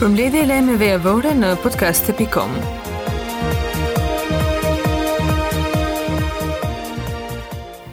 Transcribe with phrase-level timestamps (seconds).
[0.00, 2.24] Për mbledi e lejme e vore në podcast të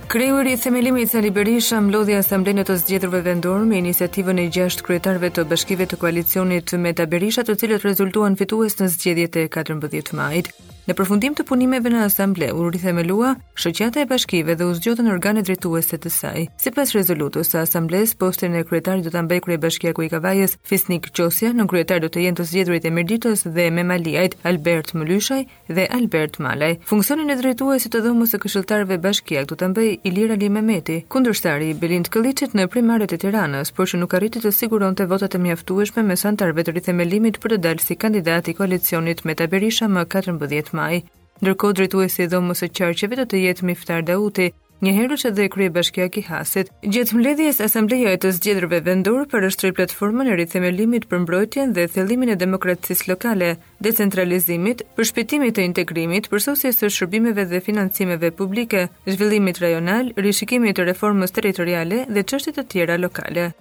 [0.08, 4.86] Kreuri i themelimit të Liberisha Berisha mblodhi asamblenë të zgjedhurve vendore me iniciativën e gjashtë
[4.88, 9.48] kryetarëve të bashkive të koalicionit me Ali Berisha, të cilët rezultuan fitues në zgjedhjet e
[9.60, 10.48] 14 majit.
[10.88, 15.44] Në përfundim të punimeve në asamble, u rithemelua Shoqata e Bashkive dhe u zgjodhën organet
[15.50, 16.46] drejtuese të saj.
[16.64, 21.66] Sipas rezolutës së asamblesë, postën e kryetarit do ta mbajë i kavajës Fisnik Qosja, në
[21.68, 26.78] kryetar do të jenë të zgjedhurit Emir Ditës dhe Memaliajt Albert Mlyshaj dhe Albert Malaj.
[26.88, 31.68] Funksionin e drejtuesit të dhomës së këshilltarëve bashkiak do ta mbajë Ilir Ali Mehmeti, kundërshtari
[31.68, 35.44] i Belind Kılıçit në primaret e Tiranës, por që nuk arriti të siguronte votat e
[35.50, 40.08] mjaftueshme mes anëtarëve të rithemelimit për të dalë si kandidat i koalicionit me Taberisha më
[40.16, 41.00] 14 maj.
[41.46, 44.48] Ndërkohë drejtuesi i dhomës së qarqeve do të jetë Miftar Dauti,
[44.84, 49.46] një herë që dhe krye bashkja Kihasit, gjithë mledhjes asambleja e të zgjedrëve vendur për
[49.50, 53.50] është tri platformën e rithemelimit për mbrojtjen dhe thelimin e demokracisë lokale,
[53.88, 60.78] decentralizimit, për shpitimit të integrimit, për sosje së shërbimeve dhe financimeve publike, zhvillimit rajonal, rishikimit
[60.78, 63.52] të reformës teritoriale dhe qështit të tjera lokale.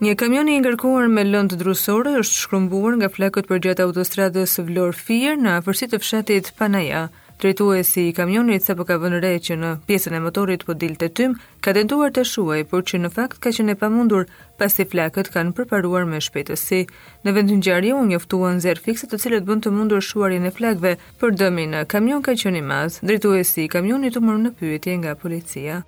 [0.00, 4.96] Një kamion i ngarkuar me lëndë drusore është shkrumbuar nga flakët për gjatë autostradës Vlor
[4.96, 7.02] Fier në afërsi të fshatit Panaja.
[7.42, 11.36] Drejtuesi i kamionit sapo ka vënë re që në pjesën e motorit po dilte tym,
[11.60, 14.24] ka tentuar të shuaj, por që në fakt ka qenë e pamundur
[14.56, 16.80] pasi flakët kanë përparuar me shpejtësi.
[17.28, 20.96] Në vend të ngjarje u njoftuan zer të cilët bënd të mundur shuarjen e flakëve,
[21.20, 23.00] për dëmi në kamion ka qenë mazë, madh.
[23.12, 25.84] Drejtuesi i kamionit u mor në pyetje nga policia.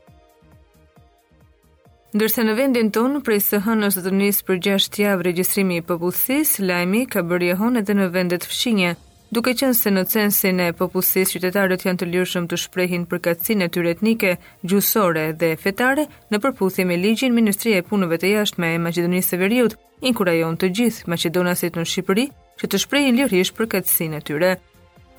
[2.13, 5.85] Ndërse në vendin tonë, prej së hënë është të njësë për 6 javë regjistrimi i
[5.91, 7.49] popullësis, lajmi ka bërë
[7.81, 8.91] edhe në vendet fëshinje,
[9.33, 13.65] duke qënë se në censin e popullësis qytetarët janë të lirëshëm të shprehin për katsin
[13.65, 18.61] e tyre etnike, gjusore dhe fetare në përputhje me ligjin Ministria e Punëve të Jashtë
[18.61, 22.27] me Macedonisë e Veriut, inkurajon të gjithë Macedonasit në Shqipëri
[22.61, 24.53] që të shprehin lirish për katsin e tyre.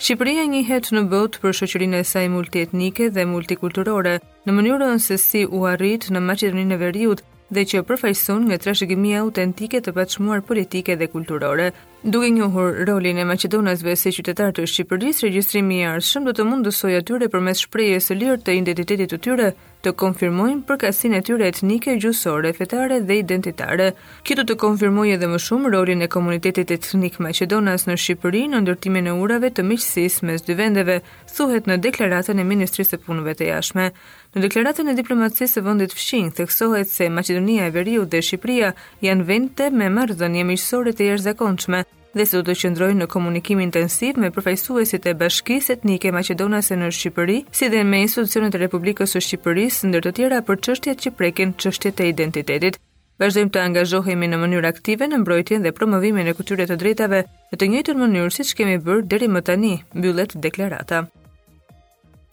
[0.04, 5.46] Shqipëria njihet në botë për shoqërinë e saj multietnike dhe multikulturore, në mënyrën se si
[5.48, 7.22] u arrit në Maqedoninë e Veriut
[7.56, 11.70] dhe që përfaqëson një trashëgimi autentike të paçmuar politike dhe kulturore,
[12.06, 17.00] Duke njohur rolin e Maqedonasve si qytetar të Shqipërisë, regjistrimi i ardhshëm do të mundësojë
[17.00, 19.54] atyre përmes shprehjes së lirë të identitetit të tyre
[19.84, 23.90] të konfirmojnë përkasinë e tyre etnike, gjuhësore, fetare dhe identitare.
[24.24, 28.62] Kjo do të konfirmojë edhe më shumë rolin e komunitetit etnik maqedonas në Shqipëri në
[28.66, 31.00] ndërtimin e urave të miqësisë mes dy vendeve,
[31.36, 33.90] thuhet në deklaratën e Ministrisë së Punëve të Jashtme.
[34.34, 38.72] Në deklaratën e diplomacisë së vendit fqinj theksohet se Maqedonia e Veriut dhe Shqipëria
[39.06, 44.20] janë vende me marrëdhënie miqësore të jashtëzakonshme dhe se do të qëndrojnë në komunikim intensiv
[44.22, 49.22] me përfaqësuesit e Bashkisë Etnike Maqedonase në Shqipëri, si dhe me institucionet e Republikës së
[49.28, 52.78] Shqipërisë, ndër të tjera për çështjet që prekin çështjet e identitetit.
[53.22, 57.24] Vazhdojmë të angazhohemi në mënyrë aktive në mbrojtjen dhe promovimin e kulturës të drejtave
[57.54, 61.04] në të njëjtën mënyrë siç kemi bërë deri më tani, mbyllet deklarata.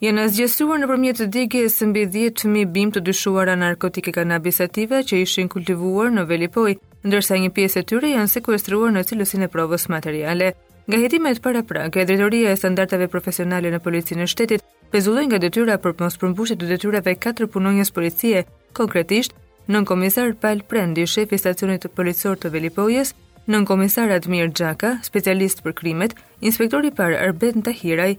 [0.04, 6.08] Janë zgjesuar nëpërmjet të mbi 10 fëmijë bim të dyshuara narkotike kanabisative që ishin kultivuar
[6.14, 6.72] në Velipoj,
[7.06, 10.50] ndërsa një pjesë e tyre janë sekuestruar në cilësinë e provës materiale.
[10.88, 15.78] Nga hetimet para prake, Drejtoria e Standardeve Profesionale në Policinë e Shtetit pezulloi nga detyra
[15.78, 18.44] për mos përmbushje të detyrave katër punonjës policie,
[18.74, 19.36] konkretisht
[19.70, 23.14] nën komisar Pal Prendi, shefi stacionit policor të Velipojës,
[23.50, 28.16] nën komisar Admir Xhaka, specialist për krimet, inspektori par Arben Tahiraj,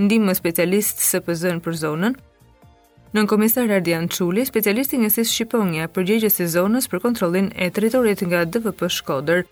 [0.00, 2.16] ndihmë specialist SPZ-n për zonën,
[3.16, 8.20] Nën komisar Ardian Çuli, specialist i njësisë Shqiponia, përgjegjës i zonës për kontrollin e territorit
[8.28, 9.46] nga DVP Shkodër.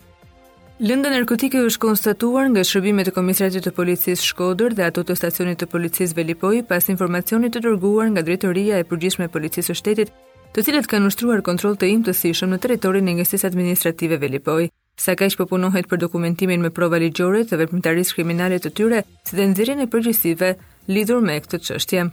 [0.85, 5.57] Lënda narkotike është konstatuar nga shërbimet e komisariatit të policisë Shkodër dhe ato të stacionit
[5.63, 10.11] të policisë Velipoj pas informacionit të dërguar nga drejtoria e përgjithshme e policisë së shtetit,
[10.53, 14.67] të cilët kanë ushtruar kontroll të imtësishëm në territorin e njësisë administrative Velipoj.
[15.03, 19.39] Sa ka po pëpunohet për dokumentimin me prova ligjore të veprimtarisë kriminale të tyre, si
[19.39, 20.51] dhe nxjerrjen e përgjithësive
[20.93, 22.05] lidhur me këtë çështje.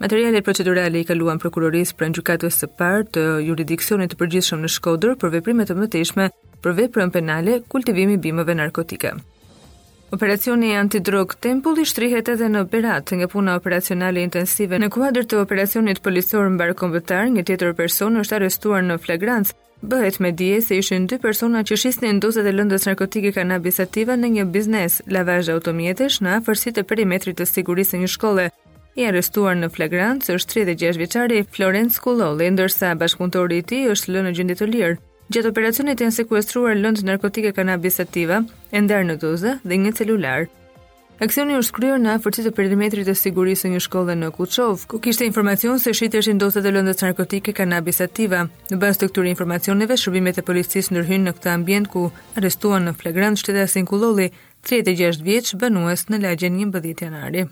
[0.00, 5.12] Materialet procedurale i kaluan prokurorisë pranë gjykatës së parë të juridiksionit të përgjithshëm në Shkodër
[5.20, 6.30] për veprime të mëtejshme
[6.64, 9.10] për veprën penale kultivimi bimëve narkotike.
[10.16, 14.78] Operacioni antidrog Tempull i shtrihet edhe në Berat nga puna operacionale intensive.
[14.80, 19.52] Në kuadër të operacionit policor mbarkombëtar, një tjetër person është arrestuar në flagrancë.
[19.90, 24.32] Bëhet me dije se ishin dy persona që shisnin dozat e lëndës narkotike kanabisative në
[24.38, 28.50] një biznes lavazh automjetesh në afërsitë të perimetrit të sigurisë së një shkolle
[28.98, 34.28] i arrestuar në flagrant është 36 vjeçari Florence Kulloli, ndërsa bashkëpunëtori i tij është lënë
[34.32, 34.96] në gjendje të lirë.
[35.30, 38.40] Gjatë operacionit janë sekuestruar lëndë narkotike kanabis sativa,
[38.74, 40.48] ender në doza dhe një celular.
[41.20, 45.26] Aksioni është kryer në afërsi të perimetrit të sigurisë një shkollën në Kuçov, ku kishte
[45.28, 48.46] informacion se shiteshin doza të lëndës narkotike kanabis sativa.
[48.72, 52.08] Në bazë të këtyre informacioneve, shërbimet e policisë ndërhyjnë në këtë ambient ku
[52.40, 54.30] arrestuan në flagrant shtetasin Kulloli,
[54.64, 57.50] 36 vjeç, banues në lagjen 11 janari.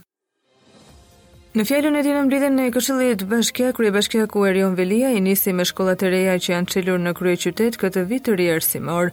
[1.59, 5.65] Në fjalën e dinë mbledhjen e Këshillit Bashkiak, kryi bashkiaku Erion Velia i nisi me
[5.67, 9.11] shkollat e reja që janë çelur në qytet këtë vit të arsimor.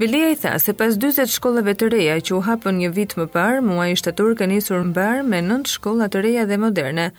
[0.00, 3.26] Velia i tha se pas 40 shkollave të reja që u hapën një vit më
[3.36, 3.60] parë,
[3.92, 7.10] i shtator ka nisur barë me 9 shkolla të reja dhe moderne.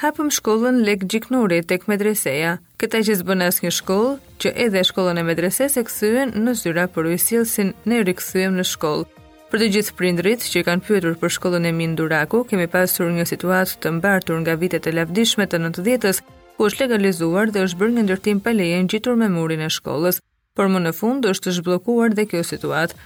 [0.00, 2.56] Hapëm shkollën Lek Gjiknurit tek medreseja.
[2.80, 6.88] Këta që zbën asë një shkollë, që edhe shkollën e medrese se kësyën në zyra
[6.96, 9.15] për ujësilë në rikësyëm në shkollë.
[9.46, 13.12] Për të gjithë prindrit që i kanë pyetur për shkollën e Min Duraku, kemi pasur
[13.14, 16.18] një situatë të mbartur nga vitet e lavdishme të 90-ës,
[16.56, 20.18] ku është legalizuar dhe është bërë një ndërtim pa leje ngjitur me murin e shkollës,
[20.58, 22.98] por më në fund është zhbllokuar dhe kjo situatë.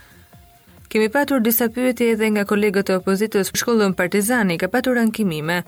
[0.91, 5.61] Kemi patur disa pyetje edhe nga kolegët e opozitës, shkollën Partizani ka patur ankimime.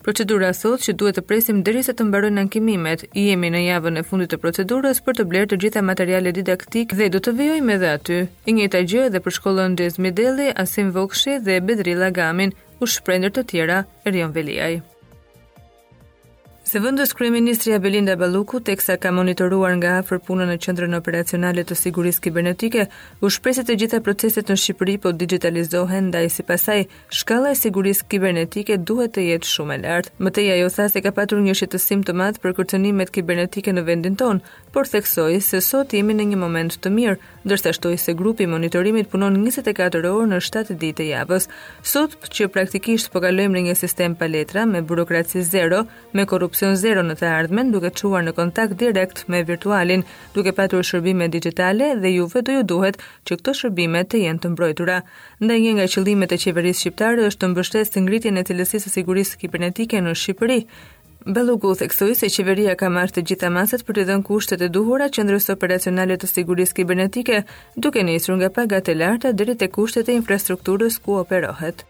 [0.00, 3.02] Procedura thotë që duhet të presim derisa të mbarojnë ankimimet.
[3.18, 7.10] Jemi në javën e fundit të procedurës për të blerë të gjitha materialet didaktik dhe
[7.16, 8.20] do të vijojmë edhe aty.
[8.48, 13.44] E njëjta gjë edhe për shkollën Dezmideli, Asim Vokshi dhe Bedrilla Gamin, u shprehën të
[13.52, 13.82] tjera
[14.14, 14.78] Rion Veliaj.
[16.70, 21.74] Se vendos kryeministri Abelinda Balluku, teksa ka monitoruar nga afër punën në Qendrën Operacionale të
[21.74, 22.84] Sigurisë Kibernetike,
[23.18, 26.84] u shpreh se të gjitha proceset në Shqipëri po digitalizohen, ndaj si pasaj,
[27.20, 30.14] shkalla e sigurisë kibernetike duhet të jetë shumë e lartë.
[30.28, 34.20] Mtej ajo tha se ka patur një shqetësim të madh për kërcënimet kibernetike në vendin
[34.22, 37.14] tonë, por theksoi se sot jemi në një moment të mirë,
[37.48, 41.48] ndërsa shtoi se grupi i monitorimit punon 24 orë në 7 ditë të javës.
[41.92, 45.82] Sot që praktikisht po kalojmë në një sistem pa letra me burokraci zero,
[46.12, 50.04] me korrupsion zero në të ardhmen, duke çuar në kontakt direkt me virtualin,
[50.36, 54.54] duke patur shërbime digjitale dhe juve do ju duhet që këto shërbime të jenë të
[54.54, 55.00] mbrojtura.
[55.40, 59.42] Ndaj një nga qëllimet e qeverisë shqiptare është të mbështesë ngritjen e cilësisë së sigurisë
[59.42, 60.62] kibernetike në Shqipëri.
[61.26, 64.68] Belugu u theksoi se qeveria ka marrë të gjitha masat për të dhënë kushtet e
[64.76, 67.42] duhura qendrës operacionale të sigurisë kibernetike,
[67.86, 71.84] duke nisur nga pagat e larta deri te kushtet e infrastrukturës ku operohet.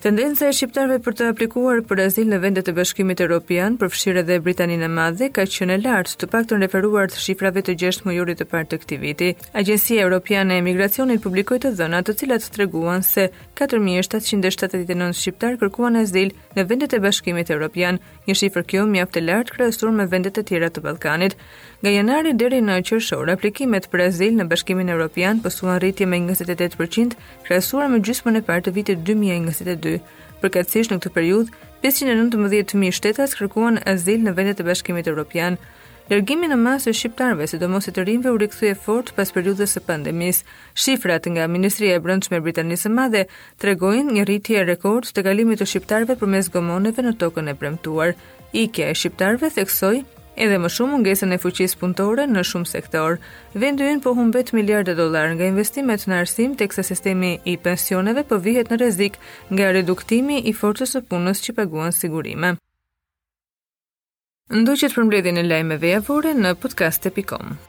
[0.00, 4.38] Tendenca e shqiptarëve për të aplikuar për azil në vendet e Bashkimit Evropian, përfshirë edhe
[4.46, 8.46] Britaninë e Madhe, ka qenë lartë, të paktën referuar të shifrave të 6 mujorit të
[8.48, 9.28] parë të këtij viti.
[9.60, 13.26] Agjencia Evropiane e Migracionit publikoi të dhëna të cilat treguan se
[13.60, 19.58] 4779 shqiptar kërkuan azil në vendet e Bashkimit Evropian, një shifër kjo mjaft e lartë
[19.58, 21.36] krahasuar me vendet e tjera të Ballkanit.
[21.80, 27.14] Nga janari deri në qershor, aplikimet për azil në Bashkimin Evropian posuan rritje me 28%
[27.46, 29.94] krahasuar me gjysmën e parë të vitit 2022.
[30.42, 31.54] Përkatësisht në këtë periudhë,
[31.86, 35.56] 519.000 shtetas kërkuan azil në vendet e Bashkimit Evropian.
[36.12, 39.14] Lërgimi në masë e shqiptarve, si do mos e të rinve, u rikëthu e fort
[39.16, 40.44] pas periudhës e pandemis.
[40.74, 43.24] Shifrat nga Ministria e Brëndshme Britanisë Madhe
[43.62, 47.60] tregojnë një rritje e rekord të kalimit të shqiptarve për mes gomoneve në tokën e
[47.64, 48.12] premtuar.
[48.66, 50.00] Ike e shqiptarve theksoj
[50.44, 53.18] edhe më shumë mungesën e fuqisë punëtore në shumë sektor.
[53.62, 58.40] Vendi ynë po humbet miljarde dollar nga investimet në arsim teksa sistemi i pensioneve po
[58.46, 59.20] vihet në rrezik
[59.50, 62.54] nga reduktimi i forcës së punës që paguan sigurime.
[64.60, 67.60] Ndoqet përmbledhjen e lajmeve javore në podcast.com.